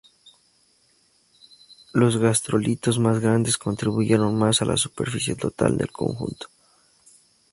[1.93, 6.47] Los gastrolitos más grandes contribuyeron más a la superficie total del conjunto.